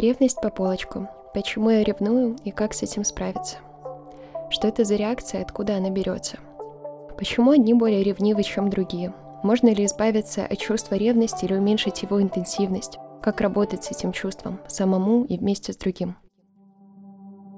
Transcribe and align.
Ревность 0.00 0.40
по 0.40 0.48
полочкам. 0.48 1.10
Почему 1.34 1.68
я 1.68 1.84
ревную 1.84 2.34
и 2.42 2.52
как 2.52 2.72
с 2.72 2.82
этим 2.82 3.04
справиться? 3.04 3.58
Что 4.48 4.66
это 4.66 4.84
за 4.84 4.96
реакция, 4.96 5.42
откуда 5.42 5.76
она 5.76 5.90
берется? 5.90 6.38
Почему 7.18 7.50
одни 7.50 7.74
более 7.74 8.02
ревнивы, 8.02 8.42
чем 8.42 8.70
другие? 8.70 9.12
Можно 9.42 9.68
ли 9.68 9.84
избавиться 9.84 10.46
от 10.46 10.56
чувства 10.56 10.94
ревности 10.94 11.44
или 11.44 11.52
уменьшить 11.52 12.00
его 12.00 12.22
интенсивность? 12.22 12.96
Как 13.20 13.42
работать 13.42 13.84
с 13.84 13.90
этим 13.90 14.12
чувством, 14.12 14.58
самому 14.68 15.26
и 15.26 15.36
вместе 15.36 15.74
с 15.74 15.76
другим? 15.76 16.16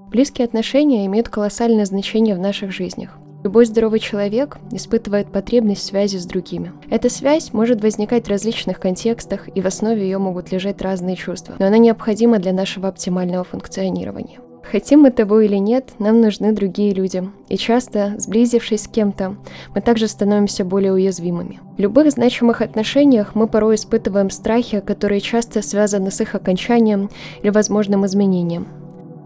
Близкие 0.09 0.45
отношения 0.45 1.07
имеют 1.07 1.29
колоссальное 1.29 1.85
значение 1.85 2.35
в 2.35 2.41
наших 2.41 2.73
жизнях. 2.73 3.19
Любой 3.43 3.67
здоровый 3.67 3.99
человек 3.99 4.59
испытывает 4.71 5.33
потребность 5.33 5.85
связи 5.85 6.17
с 6.17 6.27
другими. 6.27 6.73
Эта 6.91 7.11
связь 7.11 7.53
может 7.53 7.83
возникать 7.83 8.27
в 8.27 8.31
различных 8.31 8.79
контекстах, 8.79 9.49
и 9.55 9.61
в 9.61 9.67
основе 9.67 10.03
ее 10.03 10.19
могут 10.19 10.53
лежать 10.53 10.81
разные 10.81 11.17
чувства, 11.17 11.57
но 11.59 11.67
она 11.67 11.79
необходима 11.79 12.39
для 12.39 12.53
нашего 12.53 12.89
оптимального 12.89 13.43
функционирования. 13.43 14.39
Хотим 14.63 15.01
мы 15.01 15.11
того 15.11 15.41
или 15.41 15.57
нет, 15.57 15.91
нам 15.99 16.21
нужны 16.21 16.53
другие 16.53 16.95
люди. 16.95 17.29
И 17.49 17.57
часто, 17.57 18.15
сблизившись 18.19 18.85
с 18.85 18.89
кем-то, 18.89 19.37
мы 19.75 19.81
также 19.81 20.07
становимся 20.07 20.65
более 20.65 20.93
уязвимыми. 20.93 21.61
В 21.77 21.81
любых 21.81 22.13
значимых 22.13 22.61
отношениях 22.61 23.35
мы 23.35 23.49
порой 23.49 23.75
испытываем 23.75 24.31
страхи, 24.31 24.79
которые 24.79 25.21
часто 25.21 25.63
связаны 25.63 26.13
с 26.13 26.21
их 26.21 26.37
окончанием 26.37 27.11
или 27.43 27.51
возможным 27.51 28.07
изменением. 28.07 28.69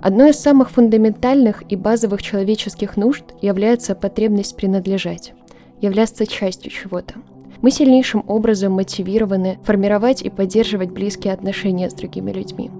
Одной 0.02 0.30
из 0.30 0.38
самых 0.38 0.70
фундаментальных 0.70 1.62
и 1.68 1.77
базовых 1.77 2.23
человеческих 2.23 2.96
нужд 2.96 3.24
является 3.41 3.95
потребность 3.95 4.55
принадлежать, 4.55 5.32
являться 5.80 6.27
частью 6.27 6.70
чего-то. 6.70 7.14
Мы 7.62 7.70
сильнейшим 7.70 8.22
образом 8.27 8.72
мотивированы 8.72 9.59
формировать 9.64 10.22
и 10.22 10.30
поддерживать 10.30 10.91
близкие 10.91 11.32
отношения 11.32 11.88
с 11.88 11.95
другими 11.95 12.30
людьми. 12.30 12.70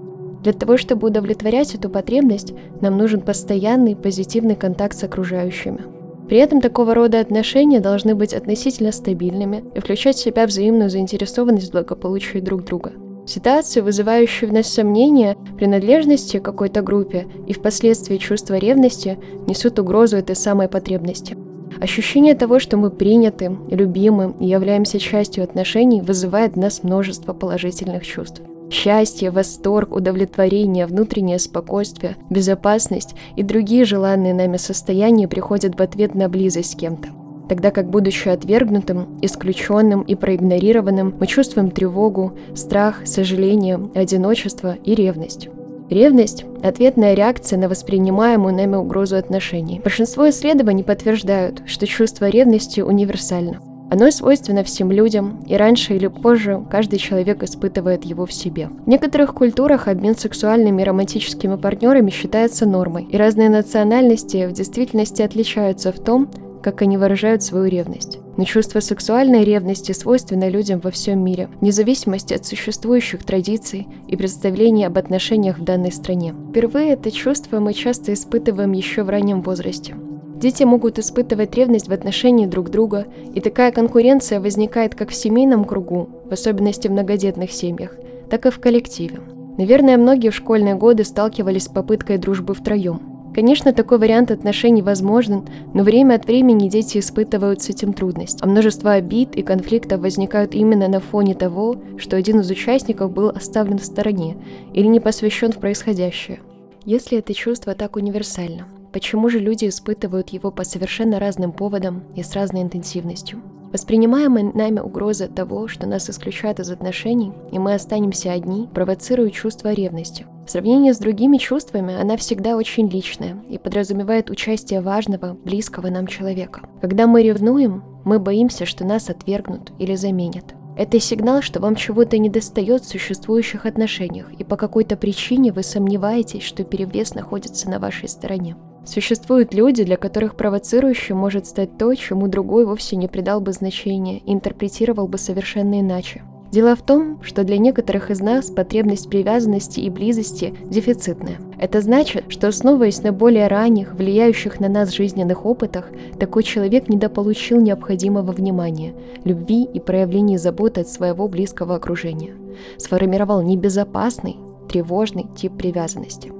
Для 0.43 0.53
того, 0.53 0.77
чтобы 0.77 1.07
удовлетворять 1.07 1.73
эту 1.73 1.89
потребность, 1.89 2.53
нам 2.81 2.97
нужен 2.97 3.21
постоянный 3.21 3.95
позитивный 3.95 4.55
контакт 4.55 4.95
с 4.95 5.03
окружающими. 5.03 5.81
При 6.29 6.37
этом 6.37 6.61
такого 6.61 6.93
рода 6.93 7.19
отношения 7.19 7.79
должны 7.79 8.13
быть 8.13 8.33
относительно 8.33 8.91
стабильными 8.91 9.63
и 9.73 9.79
включать 9.79 10.17
в 10.17 10.21
себя 10.21 10.45
взаимную 10.45 10.89
заинтересованность 10.89 11.69
в 11.69 11.71
благополучии 11.71 12.39
друг 12.39 12.63
друга– 12.63 12.93
Ситуацию, 13.27 13.83
вызывающую 13.83 14.49
в 14.49 14.53
нас 14.53 14.67
сомнения, 14.67 15.35
принадлежности 15.57 16.39
к 16.39 16.43
какой-то 16.43 16.81
группе 16.81 17.27
и 17.45 17.51
впоследствии 17.51 18.15
чувство 18.15 18.53
ревности 18.53 19.19
несут 19.47 19.79
угрозу 19.79 20.15
этой 20.15 20.35
самой 20.35 20.69
потребности. 20.69 21.37
Ощущение 21.81 22.35
того, 22.35 22.59
что 22.59 22.77
мы 22.77 22.89
приняты, 22.89 23.57
любимы 23.69 24.33
и 24.39 24.47
являемся 24.47 24.97
частью 24.97 25.43
отношений, 25.43 26.01
вызывает 26.01 26.53
в 26.53 26.57
нас 26.57 26.83
множество 26.83 27.33
положительных 27.33 28.05
чувств. 28.05 28.41
Счастье, 28.71 29.29
восторг, 29.29 29.93
удовлетворение, 29.93 30.85
внутреннее 30.85 31.39
спокойствие, 31.39 32.15
безопасность 32.29 33.13
и 33.35 33.43
другие 33.43 33.83
желанные 33.83 34.33
нами 34.33 34.55
состояния 34.55 35.27
приходят 35.27 35.77
в 35.77 35.81
ответ 35.81 36.15
на 36.15 36.29
близость 36.29 36.71
с 36.71 36.75
кем-то 36.75 37.09
тогда 37.47 37.71
как, 37.71 37.89
будучи 37.89 38.29
отвергнутым, 38.29 39.19
исключенным 39.21 40.01
и 40.01 40.15
проигнорированным, 40.15 41.15
мы 41.19 41.27
чувствуем 41.27 41.71
тревогу, 41.71 42.33
страх, 42.55 43.01
сожаление, 43.05 43.89
одиночество 43.95 44.75
и 44.83 44.95
ревность. 44.95 45.49
Ревность– 45.89 46.43
ответная 46.63 47.13
реакция 47.13 47.57
на 47.57 47.69
воспринимаемую 47.69 48.53
нами 48.53 48.75
угрозу 48.75 49.15
отношений. 49.15 49.79
Большинство 49.81 50.29
исследований 50.29 50.83
подтверждают, 50.83 51.61
что 51.65 51.87
чувство 51.87 52.27
ревности 52.27 52.81
универсально. 52.81 53.61
Оно 53.89 54.11
свойственно 54.11 54.65
всем 54.65 54.91
людям, 54.91 55.41
и 55.47 55.55
раньше 55.55 55.95
или 55.95 56.07
позже 56.07 56.61
каждый 56.69 56.99
человек 56.99 57.41
испытывает 57.43 58.03
его 58.03 58.25
в 58.25 58.33
себе. 58.33 58.67
В 58.85 58.89
некоторых 58.89 59.33
культурах 59.33 59.87
обмен 59.87 60.17
сексуальными 60.17 60.81
и 60.81 60.85
романтическими 60.85 61.55
партнерами 61.55 62.11
считается 62.11 62.65
нормой, 62.65 63.05
и 63.05 63.15
разные 63.15 63.49
национальности 63.49 64.45
в 64.45 64.51
действительности 64.51 65.21
отличаются 65.21 65.93
в 65.93 65.99
том, 65.99 66.29
как 66.61 66.81
они 66.81 66.97
выражают 66.97 67.43
свою 67.43 67.65
ревность. 67.65 68.19
Но 68.37 68.43
чувство 68.43 68.79
сексуальной 68.79 69.43
ревности 69.43 69.91
свойственно 69.91 70.47
людям 70.47 70.79
во 70.79 70.91
всем 70.91 71.23
мире, 71.23 71.49
вне 71.59 71.71
зависимости 71.71 72.33
от 72.33 72.45
существующих 72.45 73.23
традиций 73.23 73.87
и 74.07 74.15
представлений 74.15 74.85
об 74.85 74.97
отношениях 74.97 75.57
в 75.57 75.63
данной 75.63 75.91
стране. 75.91 76.35
Впервые 76.49 76.93
это 76.93 77.11
чувство 77.11 77.59
мы 77.59 77.73
часто 77.73 78.13
испытываем 78.13 78.73
еще 78.73 79.03
в 79.03 79.09
раннем 79.09 79.41
возрасте. 79.41 79.95
Дети 80.39 80.63
могут 80.63 80.99
испытывать 80.99 81.55
ревность 81.55 81.87
в 81.87 81.93
отношении 81.93 82.45
друг 82.45 82.69
друга, 82.69 83.07
и 83.33 83.41
такая 83.41 83.71
конкуренция 83.71 84.39
возникает 84.39 84.93
как 84.93 85.09
в 85.09 85.15
семейном 85.15 85.65
кругу, 85.65 86.09
в 86.25 86.31
особенности 86.31 86.87
в 86.87 86.91
многодетных 86.91 87.51
семьях, 87.51 87.95
так 88.29 88.45
и 88.45 88.51
в 88.51 88.59
коллективе. 88.59 89.19
Наверное, 89.57 89.97
многие 89.97 90.29
в 90.29 90.35
школьные 90.35 90.75
годы 90.75 91.03
сталкивались 91.03 91.63
с 91.63 91.69
попыткой 91.69 92.19
дружбы 92.19 92.53
втроем. 92.53 93.16
Конечно, 93.37 93.71
такой 93.71 93.99
вариант 93.99 94.31
отношений 94.31 94.81
возможен, 94.81 95.45
но 95.75 95.83
время 95.83 96.15
от 96.15 96.25
времени 96.25 96.69
дети 96.69 96.97
испытывают 96.97 97.61
с 97.61 97.69
этим 97.69 97.93
трудность, 97.93 98.39
а 98.41 98.47
множество 98.47 98.93
обид 98.93 99.35
и 99.35 99.43
конфликтов 99.43 100.01
возникают 100.01 100.55
именно 100.55 100.87
на 100.87 100.99
фоне 100.99 101.35
того, 101.35 101.75
что 101.99 102.15
один 102.15 102.39
из 102.39 102.49
участников 102.49 103.11
был 103.11 103.29
оставлен 103.29 103.77
в 103.77 103.85
стороне 103.85 104.37
или 104.73 104.87
не 104.87 104.99
посвящен 104.99 105.51
в 105.51 105.59
происходящее. 105.59 106.39
Если 106.83 107.19
это 107.19 107.35
чувство 107.35 107.75
так 107.75 107.95
универсально, 107.95 108.65
почему 108.91 109.29
же 109.29 109.37
люди 109.37 109.67
испытывают 109.67 110.29
его 110.29 110.49
по 110.49 110.63
совершенно 110.63 111.19
разным 111.19 111.51
поводам 111.51 112.05
и 112.15 112.23
с 112.23 112.33
разной 112.33 112.63
интенсивностью? 112.63 113.39
Воспринимаемая 113.71 114.51
нами 114.51 114.79
угроза 114.79 115.27
того, 115.27 115.67
что 115.67 115.85
нас 115.85 116.09
исключают 116.09 116.59
из 116.59 116.71
отношений, 116.71 117.33
и 117.51 117.59
мы 117.59 117.75
останемся 117.75 118.31
одни, 118.31 118.67
провоцирует 118.73 119.33
чувство 119.33 119.73
ревности. 119.73 120.25
В 120.47 120.49
сравнении 120.49 120.93
с 120.93 120.97
другими 120.97 121.35
чувствами 121.35 121.93
она 121.93 122.15
всегда 122.15 122.55
очень 122.55 122.87
личная 122.87 123.35
и 123.49 123.57
подразумевает 123.57 124.29
участие 124.29 124.79
важного, 124.79 125.33
близкого 125.33 125.89
нам 125.89 126.07
человека. 126.07 126.61
Когда 126.79 127.05
мы 127.05 127.21
ревнуем, 127.21 127.83
мы 128.05 128.17
боимся, 128.17 128.65
что 128.65 128.85
нас 128.85 129.09
отвергнут 129.09 129.73
или 129.77 129.95
заменят. 129.95 130.55
Это 130.77 131.01
сигнал, 131.01 131.41
что 131.41 131.59
вам 131.59 131.75
чего-то 131.75 132.17
недостает 132.17 132.83
в 132.83 132.87
существующих 132.87 133.65
отношениях, 133.65 134.31
и 134.39 134.45
по 134.45 134.55
какой-то 134.55 134.95
причине 134.95 135.51
вы 135.51 135.63
сомневаетесь, 135.63 136.43
что 136.43 136.63
перевес 136.63 137.13
находится 137.13 137.69
на 137.69 137.79
вашей 137.79 138.07
стороне. 138.07 138.55
Существуют 138.85 139.53
люди, 139.53 139.83
для 139.83 139.97
которых 139.97 140.37
провоцирующим 140.37 141.17
может 141.17 141.45
стать 141.45 141.77
то, 141.77 141.93
чему 141.93 142.29
другой 142.29 142.65
вовсе 142.65 142.95
не 142.95 143.09
придал 143.09 143.41
бы 143.41 143.51
значения 143.51 144.21
интерпретировал 144.25 145.09
бы 145.09 145.17
совершенно 145.17 145.81
иначе. 145.81 146.23
Дело 146.51 146.75
в 146.75 146.81
том, 146.81 147.21
что 147.23 147.43
для 147.43 147.57
некоторых 147.57 148.09
из 148.09 148.21
нас 148.21 148.49
потребность 148.49 149.09
привязанности 149.09 149.81
и 149.81 149.89
близости 149.89 150.53
дефицитная. 150.65 151.37
Это 151.59 151.81
значит, 151.81 152.25
что 152.29 152.47
основываясь 152.47 153.01
на 153.03 153.11
более 153.11 153.47
ранних, 153.47 153.93
влияющих 153.93 154.59
на 154.59 154.69
нас 154.69 154.93
жизненных 154.93 155.45
опытах, 155.45 155.89
такой 156.19 156.43
человек 156.43 156.87
недополучил 156.87 157.59
необходимого 157.59 158.31
внимания, 158.31 158.93
любви 159.25 159.63
и 159.63 159.79
проявления 159.79 160.37
заботы 160.37 160.81
от 160.81 160.89
своего 160.89 161.27
близкого 161.27 161.75
окружения. 161.75 162.33
Сформировал 162.77 163.41
небезопасный, 163.41 164.37
тревожный 164.69 165.25
тип 165.35 165.57
привязанности. 165.57 166.36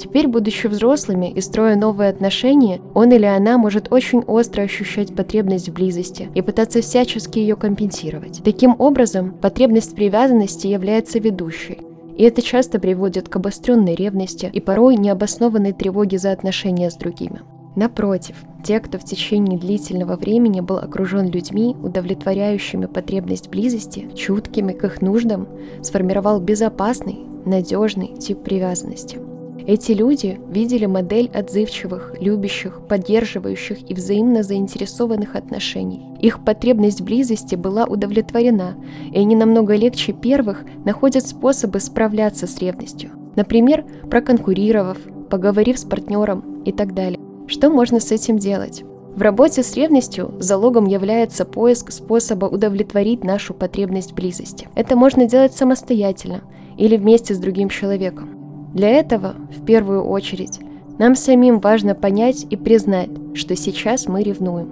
Теперь, 0.00 0.28
будучи 0.28 0.66
взрослыми 0.66 1.30
и 1.30 1.42
строя 1.42 1.76
новые 1.76 2.08
отношения, 2.08 2.80
он 2.94 3.12
или 3.12 3.26
она 3.26 3.58
может 3.58 3.92
очень 3.92 4.20
остро 4.20 4.62
ощущать 4.62 5.14
потребность 5.14 5.68
в 5.68 5.74
близости 5.74 6.30
и 6.34 6.40
пытаться 6.40 6.80
всячески 6.80 7.38
ее 7.38 7.54
компенсировать. 7.54 8.40
Таким 8.42 8.76
образом, 8.78 9.32
потребность 9.32 9.94
привязанности 9.94 10.68
является 10.68 11.18
ведущей. 11.18 11.80
И 12.16 12.22
это 12.22 12.40
часто 12.40 12.80
приводит 12.80 13.28
к 13.28 13.36
обостренной 13.36 13.94
ревности 13.94 14.50
и 14.50 14.58
порой 14.58 14.96
необоснованной 14.96 15.74
тревоге 15.74 16.18
за 16.18 16.32
отношения 16.32 16.90
с 16.90 16.96
другими. 16.96 17.42
Напротив, 17.76 18.36
те, 18.64 18.80
кто 18.80 18.96
в 18.96 19.04
течение 19.04 19.58
длительного 19.58 20.16
времени 20.16 20.62
был 20.62 20.78
окружен 20.78 21.28
людьми, 21.28 21.76
удовлетворяющими 21.82 22.86
потребность 22.86 23.50
близости, 23.50 24.08
чуткими 24.16 24.72
к 24.72 24.82
их 24.82 25.02
нуждам, 25.02 25.46
сформировал 25.82 26.40
безопасный, 26.40 27.18
надежный 27.44 28.16
тип 28.16 28.42
привязанности– 28.42 29.18
эти 29.70 29.92
люди 29.92 30.40
видели 30.48 30.86
модель 30.86 31.30
отзывчивых, 31.32 32.16
любящих, 32.20 32.80
поддерживающих 32.88 33.88
и 33.88 33.94
взаимно 33.94 34.42
заинтересованных 34.42 35.36
отношений. 35.36 36.02
Их 36.20 36.44
потребность 36.44 37.02
близости 37.02 37.54
была 37.54 37.84
удовлетворена, 37.84 38.74
и 39.12 39.20
они 39.20 39.36
намного 39.36 39.76
легче 39.76 40.12
первых 40.12 40.64
находят 40.84 41.24
способы 41.24 41.78
справляться 41.78 42.48
с 42.48 42.58
ревностью. 42.58 43.12
Например, 43.36 43.84
проконкурировав, 44.10 44.98
поговорив 45.30 45.78
с 45.78 45.84
партнером 45.84 46.64
и 46.64 46.72
так 46.72 46.92
далее. 46.92 47.20
Что 47.46 47.70
можно 47.70 48.00
с 48.00 48.10
этим 48.10 48.38
делать? 48.38 48.82
В 49.14 49.22
работе 49.22 49.62
с 49.62 49.76
ревностью 49.76 50.34
залогом 50.40 50.86
является 50.86 51.44
поиск 51.44 51.92
способа 51.92 52.46
удовлетворить 52.46 53.22
нашу 53.22 53.54
потребность 53.54 54.14
близости. 54.14 54.66
Это 54.74 54.96
можно 54.96 55.26
делать 55.26 55.52
самостоятельно 55.52 56.40
или 56.76 56.96
вместе 56.96 57.36
с 57.36 57.38
другим 57.38 57.68
человеком. 57.68 58.39
Для 58.74 58.90
этого, 58.90 59.34
в 59.56 59.64
первую 59.64 60.04
очередь, 60.04 60.60
нам 60.98 61.16
самим 61.16 61.60
важно 61.60 61.94
понять 61.94 62.46
и 62.50 62.56
признать, 62.56 63.10
что 63.34 63.56
сейчас 63.56 64.06
мы 64.06 64.22
ревнуем. 64.22 64.68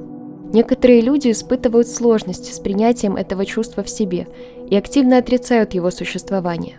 Некоторые 0.52 1.00
люди 1.00 1.30
испытывают 1.30 1.88
сложности 1.88 2.52
с 2.52 2.58
принятием 2.58 3.16
этого 3.16 3.44
чувства 3.44 3.82
в 3.82 3.90
себе 3.90 4.28
и 4.70 4.76
активно 4.76 5.18
отрицают 5.18 5.74
его 5.74 5.90
существование. 5.90 6.76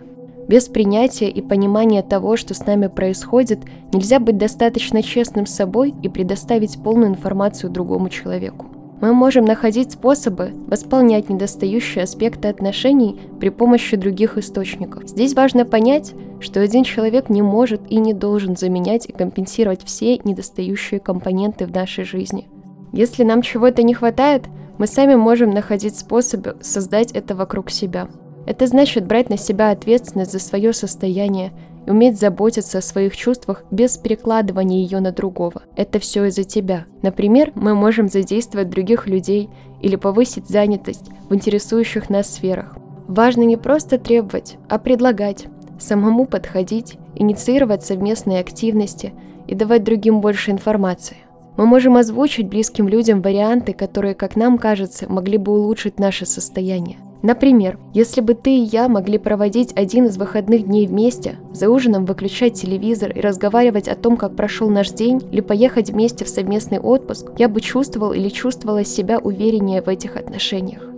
Без 0.48 0.66
принятия 0.68 1.28
и 1.28 1.42
понимания 1.42 2.02
того, 2.02 2.36
что 2.36 2.54
с 2.54 2.66
нами 2.66 2.88
происходит, 2.88 3.60
нельзя 3.92 4.18
быть 4.18 4.38
достаточно 4.38 5.02
честным 5.02 5.46
с 5.46 5.54
собой 5.54 5.94
и 6.02 6.08
предоставить 6.08 6.82
полную 6.82 7.10
информацию 7.10 7.70
другому 7.70 8.08
человеку. 8.08 8.66
Мы 9.00 9.14
можем 9.14 9.46
находить 9.46 9.92
способы 9.92 10.52
восполнять 10.66 11.30
недостающие 11.30 12.04
аспекты 12.04 12.48
отношений 12.48 13.18
при 13.40 13.48
помощи 13.48 13.96
других 13.96 14.36
источников. 14.36 15.08
Здесь 15.08 15.34
важно 15.34 15.64
понять, 15.64 16.12
что 16.40 16.60
один 16.60 16.84
человек 16.84 17.30
не 17.30 17.40
может 17.40 17.80
и 17.90 17.96
не 17.96 18.12
должен 18.12 18.56
заменять 18.56 19.08
и 19.08 19.12
компенсировать 19.12 19.82
все 19.84 20.18
недостающие 20.18 21.00
компоненты 21.00 21.66
в 21.66 21.72
нашей 21.72 22.04
жизни. 22.04 22.48
Если 22.92 23.24
нам 23.24 23.40
чего-то 23.40 23.82
не 23.82 23.94
хватает, 23.94 24.44
мы 24.76 24.86
сами 24.86 25.14
можем 25.14 25.50
находить 25.50 25.98
способы 25.98 26.56
создать 26.60 27.12
это 27.12 27.34
вокруг 27.34 27.70
себя– 27.70 28.08
это 28.46 28.66
значит 28.66 29.06
брать 29.06 29.30
на 29.30 29.36
себя 29.36 29.70
ответственность 29.70 30.32
за 30.32 30.38
свое 30.38 30.72
состояние 30.72 31.52
уметь 31.90 32.18
заботиться 32.18 32.78
о 32.78 32.82
своих 32.82 33.16
чувствах 33.16 33.64
без 33.70 33.98
перекладывания 33.98 34.82
ее 34.82 35.00
на 35.00 35.12
другого. 35.12 35.62
Это 35.76 35.98
все 35.98 36.24
из-за 36.26 36.44
тебя. 36.44 36.86
Например, 37.02 37.52
мы 37.54 37.74
можем 37.74 38.08
задействовать 38.08 38.70
других 38.70 39.06
людей 39.06 39.50
или 39.80 39.96
повысить 39.96 40.48
занятость 40.48 41.10
в 41.28 41.34
интересующих 41.34 42.08
нас 42.08 42.32
сферах. 42.32 42.76
Важно 43.08 43.42
не 43.42 43.56
просто 43.56 43.98
требовать, 43.98 44.56
а 44.68 44.78
предлагать, 44.78 45.46
самому 45.78 46.26
подходить, 46.26 46.96
инициировать 47.16 47.84
совместные 47.84 48.40
активности 48.40 49.12
и 49.48 49.54
давать 49.54 49.82
другим 49.82 50.20
больше 50.20 50.52
информации. 50.52 51.16
Мы 51.56 51.66
можем 51.66 51.96
озвучить 51.96 52.48
близким 52.48 52.88
людям 52.88 53.20
варианты, 53.20 53.72
которые, 53.72 54.14
как 54.14 54.36
нам 54.36 54.58
кажется, 54.58 55.10
могли 55.10 55.36
бы 55.36 55.52
улучшить 55.52 55.98
наше 55.98 56.24
состояние. 56.24 56.98
Например, 57.22 57.78
если 57.92 58.20
бы 58.20 58.34
ты 58.34 58.50
и 58.56 58.62
я 58.62 58.88
могли 58.88 59.18
проводить 59.18 59.72
один 59.76 60.06
из 60.06 60.16
выходных 60.16 60.64
дней 60.64 60.86
вместе, 60.86 61.36
за 61.52 61.68
ужином 61.68 62.06
выключать 62.06 62.54
телевизор 62.54 63.10
и 63.10 63.20
разговаривать 63.20 63.88
о 63.88 63.96
том, 63.96 64.16
как 64.16 64.36
прошел 64.36 64.70
наш 64.70 64.90
день, 64.90 65.22
или 65.30 65.40
поехать 65.40 65.90
вместе 65.90 66.24
в 66.24 66.28
совместный 66.28 66.78
отпуск, 66.78 67.32
я 67.38 67.48
бы 67.48 67.60
чувствовал 67.60 68.12
или 68.12 68.28
чувствовала 68.28 68.84
себя 68.84 69.18
увереннее 69.18 69.82
в 69.82 69.88
этих 69.88 70.16
отношениях. 70.16 70.90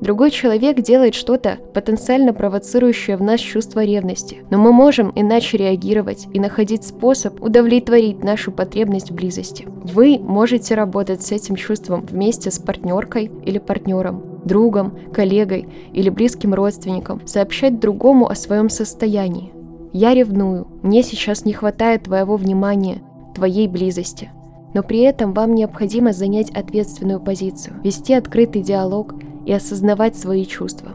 Другой 0.00 0.30
человек 0.30 0.80
делает 0.80 1.14
что-то, 1.14 1.58
потенциально 1.74 2.32
провоцирующее 2.32 3.16
в 3.16 3.22
нас 3.22 3.40
чувство 3.40 3.84
ревности, 3.84 4.38
но 4.48 4.56
мы 4.56 4.72
можем 4.72 5.12
иначе 5.16 5.56
реагировать 5.56 6.28
и 6.32 6.38
находить 6.38 6.84
способ 6.84 7.42
удовлетворить 7.42 8.22
нашу 8.22 8.52
потребность 8.52 9.10
в 9.10 9.14
близости. 9.14 9.66
Вы 9.66 10.20
можете 10.20 10.76
работать 10.76 11.22
с 11.22 11.32
этим 11.32 11.56
чувством 11.56 12.02
вместе 12.02 12.52
с 12.52 12.60
партнеркой 12.60 13.30
или 13.44 13.58
партнером, 13.58 14.37
другом, 14.48 14.98
коллегой 15.12 15.68
или 15.92 16.08
близким 16.08 16.54
родственником, 16.54 17.20
сообщать 17.24 17.78
другому 17.78 18.28
о 18.28 18.34
своем 18.34 18.68
состоянии. 18.68 19.52
Я 19.92 20.12
ревную, 20.12 20.66
мне 20.82 21.04
сейчас 21.04 21.44
не 21.44 21.52
хватает 21.52 22.04
твоего 22.04 22.36
внимания, 22.36 23.02
твоей 23.34 23.68
близости. 23.68 24.30
Но 24.74 24.82
при 24.82 25.00
этом 25.00 25.32
вам 25.32 25.54
необходимо 25.54 26.12
занять 26.12 26.50
ответственную 26.50 27.20
позицию, 27.20 27.76
вести 27.82 28.12
открытый 28.12 28.62
диалог 28.62 29.14
и 29.46 29.52
осознавать 29.52 30.16
свои 30.16 30.44
чувства. 30.44 30.90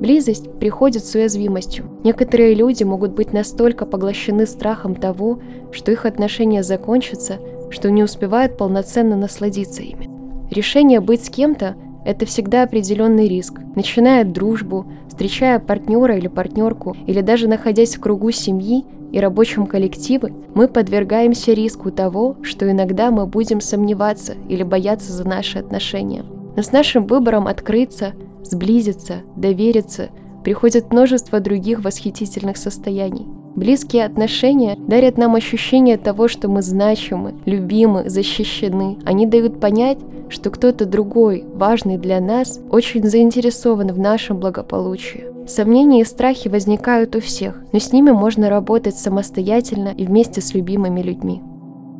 Близость 0.00 0.50
приходит 0.58 1.04
с 1.04 1.14
уязвимостью. 1.14 1.86
Некоторые 2.02 2.54
люди 2.54 2.82
могут 2.82 3.12
быть 3.12 3.32
настолько 3.32 3.86
поглощены 3.86 4.46
страхом 4.46 4.94
того, 4.94 5.40
что 5.70 5.92
их 5.92 6.06
отношения 6.06 6.62
закончатся, 6.62 7.38
что 7.70 7.90
не 7.90 8.02
успевают 8.02 8.56
полноценно 8.56 9.16
насладиться 9.16 9.82
ими. 9.82 10.08
Решение 10.50 11.00
быть 11.00 11.24
с 11.24 11.28
кем-то– 11.28 11.76
это 12.04 12.26
всегда 12.26 12.62
определенный 12.62 13.28
риск. 13.28 13.60
Начиная 13.74 14.24
дружбу, 14.24 14.86
встречая 15.08 15.58
партнера 15.58 16.16
или 16.16 16.28
партнерку, 16.28 16.96
или 17.06 17.20
даже 17.20 17.48
находясь 17.48 17.96
в 17.96 18.00
кругу 18.00 18.30
семьи 18.30 18.84
и 19.12 19.20
рабочем 19.20 19.66
коллективе, 19.66 20.32
мы 20.54 20.68
подвергаемся 20.68 21.52
риску 21.52 21.90
того, 21.90 22.36
что 22.42 22.70
иногда 22.70 23.10
мы 23.10 23.26
будем 23.26 23.60
сомневаться 23.60 24.34
или 24.48 24.62
бояться 24.62 25.12
за 25.12 25.26
наши 25.26 25.58
отношения. 25.58 26.24
Но 26.56 26.62
с 26.62 26.72
нашим 26.72 27.06
выбором 27.06 27.46
открыться, 27.46 28.12
сблизиться, 28.42 29.22
довериться 29.36 30.10
приходит 30.42 30.92
множество 30.92 31.40
других 31.40 31.82
восхитительных 31.82 32.56
состояний. 32.56 33.26
Близкие 33.56 34.04
отношения 34.04 34.76
дарят 34.76 35.16
нам 35.16 35.36
ощущение 35.36 35.96
того, 35.96 36.26
что 36.26 36.48
мы 36.48 36.60
значимы, 36.60 37.34
любимы, 37.44 38.10
защищены. 38.10 38.98
Они 39.04 39.26
дают 39.26 39.60
понять, 39.60 39.98
что 40.28 40.50
кто-то 40.50 40.86
другой, 40.86 41.44
важный 41.54 41.96
для 41.96 42.20
нас, 42.20 42.60
очень 42.70 43.04
заинтересован 43.04 43.92
в 43.92 43.98
нашем 43.98 44.40
благополучии. 44.40 45.26
Сомнения 45.46 46.00
и 46.00 46.04
страхи 46.04 46.48
возникают 46.48 47.14
у 47.14 47.20
всех, 47.20 47.62
но 47.72 47.78
с 47.78 47.92
ними 47.92 48.10
можно 48.10 48.48
работать 48.48 48.96
самостоятельно 48.96 49.94
и 49.96 50.04
вместе 50.04 50.40
с 50.40 50.52
любимыми 50.54 51.00
людьми. 51.00 51.40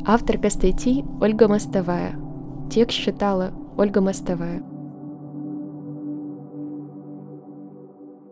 Авторка 0.06 0.50
статьи 0.50 1.04
Ольга 1.20 1.46
Мостовая. 1.46 2.16
Текст 2.70 2.98
читала 2.98 3.52
Ольга 3.76 4.00
Мостовая. 4.00 4.74